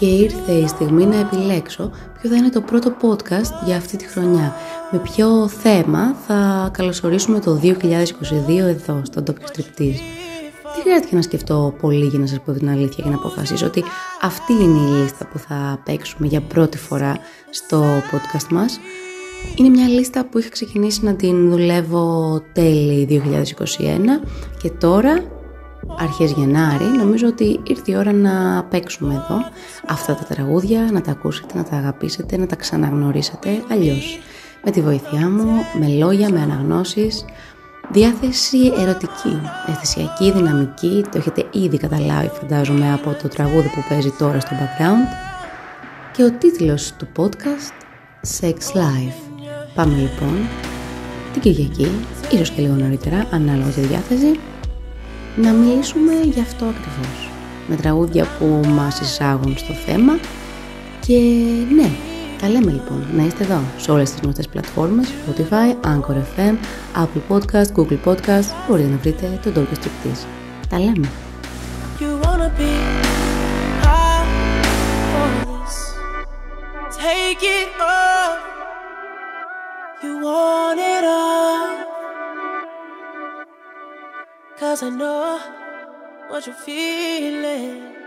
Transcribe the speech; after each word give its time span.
και 0.00 0.06
ήρθε 0.06 0.52
η 0.52 0.66
στιγμή 0.66 1.06
να 1.06 1.16
επιλέξω 1.16 1.90
ποιο 2.20 2.30
θα 2.30 2.36
είναι 2.36 2.48
το 2.50 2.60
πρώτο 2.60 2.92
podcast 3.02 3.64
για 3.64 3.76
αυτή 3.76 3.96
τη 3.96 4.04
χρονιά. 4.04 4.54
Με 4.90 4.98
ποιο 4.98 5.48
θέμα 5.48 6.14
θα 6.26 6.70
καλωσορίσουμε 6.72 7.40
το 7.40 7.60
2022 7.62 7.72
εδώ, 8.48 9.02
στον 9.04 9.24
Tokyo 9.26 9.56
Striptease. 9.56 10.00
Δεν 10.74 10.82
χρειάστηκε 10.82 11.16
να 11.16 11.22
σκεφτώ 11.22 11.74
πολύ 11.80 12.06
για 12.06 12.18
να 12.18 12.26
σας 12.26 12.40
πω 12.40 12.52
την 12.52 12.68
αλήθεια 12.68 13.04
και 13.04 13.10
να 13.10 13.16
αποφασίσω 13.16 13.66
ότι 13.66 13.84
αυτή 14.20 14.52
είναι 14.52 14.78
η 14.78 15.02
λίστα 15.02 15.26
που 15.26 15.38
θα 15.38 15.82
παίξουμε 15.84 16.26
για 16.26 16.40
πρώτη 16.40 16.78
φορά 16.78 17.18
στο 17.50 17.82
podcast 18.12 18.46
μας. 18.50 18.80
Είναι 19.56 19.68
μια 19.68 19.88
λίστα 19.88 20.24
που 20.24 20.38
είχα 20.38 20.48
ξεκινήσει 20.48 21.04
να 21.04 21.14
την 21.14 21.50
δουλεύω 21.50 22.40
τέλη 22.52 23.06
2021 23.08 24.26
και 24.62 24.70
τώρα 24.70 25.39
αρχές 25.98 26.32
Γενάρη 26.32 26.84
νομίζω 26.84 27.26
ότι 27.26 27.60
ήρθε 27.62 27.92
η 27.92 27.96
ώρα 27.96 28.12
να 28.12 28.64
παίξουμε 28.64 29.14
εδώ 29.14 29.36
αυτά 29.88 30.14
τα 30.14 30.24
τραγούδια, 30.34 30.88
να 30.92 31.00
τα 31.00 31.10
ακούσετε, 31.10 31.56
να 31.56 31.64
τα 31.64 31.76
αγαπήσετε, 31.76 32.36
να 32.36 32.46
τα 32.46 32.56
ξαναγνωρίσετε 32.56 33.62
αλλιώς. 33.70 34.18
Με 34.64 34.70
τη 34.70 34.80
βοήθειά 34.80 35.30
μου, 35.30 35.46
με 35.80 35.88
λόγια, 35.88 36.30
με 36.30 36.40
αναγνώσεις, 36.40 37.24
διάθεση 37.92 38.72
ερωτική, 38.78 39.40
αισθησιακή, 39.66 40.32
δυναμική, 40.32 41.04
το 41.12 41.18
έχετε 41.18 41.46
ήδη 41.50 41.78
καταλάβει 41.78 42.30
φαντάζομαι 42.40 42.92
από 42.92 43.16
το 43.22 43.28
τραγούδι 43.28 43.68
που 43.68 43.84
παίζει 43.88 44.10
τώρα 44.18 44.40
στο 44.40 44.50
background 44.50 45.28
και 46.12 46.22
ο 46.22 46.30
τίτλος 46.30 46.92
του 46.92 47.08
podcast 47.16 47.72
Sex 48.40 48.54
Life. 48.54 49.42
Πάμε 49.74 49.94
λοιπόν 49.94 50.36
την 51.32 51.42
Κυριακή, 51.42 51.88
ίσως 52.30 52.50
και 52.50 52.60
λίγο 52.60 52.74
νωρίτερα, 52.74 53.26
ανάλογα 53.30 53.70
τη 53.70 53.80
διάθεση, 53.80 54.40
να 55.36 55.50
μιλήσουμε 55.50 56.12
γι' 56.22 56.40
αυτό 56.40 56.64
ακριβώς. 56.64 57.30
Με 57.68 57.76
τραγούδια 57.76 58.26
που 58.38 58.60
μας 58.68 59.00
εισάγουν 59.00 59.54
στο 59.58 59.72
θέμα 59.72 60.18
και 61.06 61.18
ναι, 61.74 61.90
τα 62.40 62.48
λέμε 62.48 62.70
λοιπόν, 62.70 63.06
να 63.16 63.22
είστε 63.22 63.44
εδώ 63.44 63.60
σε 63.76 63.90
όλες 63.90 64.10
τις 64.10 64.20
γνωστές 64.20 64.48
πλατφόρμες, 64.48 65.08
Spotify, 65.08 65.86
Anchor 65.86 66.14
FM, 66.14 66.54
Apple 67.02 67.34
Podcast, 67.34 67.72
Google 67.76 67.98
Podcast, 68.04 68.46
μπορείτε 68.68 68.88
να 68.88 68.96
βρείτε 68.96 69.40
τον 69.42 69.52
Tokyo 69.54 69.76
Striptease. 69.78 70.24
Τα 70.68 70.78
λέμε. 70.78 71.08
You 72.00 72.26
wanna 72.26 72.50
be 72.58 72.70
Take 77.02 77.42
it 77.58 77.70
off. 77.80 78.38
You 80.02 80.12
want 80.24 80.80
it 80.80 80.89
Cause 84.60 84.82
I 84.82 84.90
know 84.90 85.40
what 86.28 86.44
you're 86.46 86.54
feeling. 86.54 87.99